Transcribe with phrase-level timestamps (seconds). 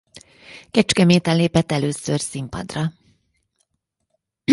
[0.71, 2.93] Kecskeméten lépett először színpadra.